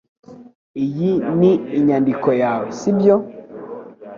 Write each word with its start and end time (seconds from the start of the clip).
Iyi 0.83 1.09
ni 1.39 1.51
inyandiko 1.77 2.29
yawe 2.41 2.67
sibyo 2.79 3.15